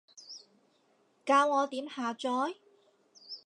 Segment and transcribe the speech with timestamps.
[1.23, 2.55] 教我點下載？